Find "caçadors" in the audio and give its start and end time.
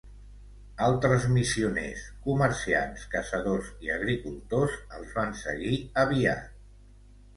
3.13-3.69